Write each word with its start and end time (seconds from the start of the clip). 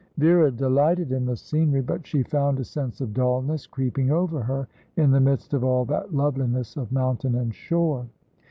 Vera 0.17 0.49
delighted 0.49 1.11
in 1.11 1.25
the 1.27 1.35
scenery, 1.37 1.79
but 1.81 2.07
she 2.07 2.23
found 2.23 2.59
a 2.59 2.63
sense 2.63 3.01
of 3.01 3.13
dulness 3.13 3.67
creeping 3.67 4.09
over 4.09 4.41
her, 4.41 4.67
in 4.97 5.11
the 5.11 5.19
midst 5.21 5.53
of 5.53 5.63
all 5.63 5.85
that 5.85 6.11
loveliness 6.11 6.75
of 6.75 6.91
mountain 6.91 7.35
and 7.35 7.53
shore. 7.53 8.07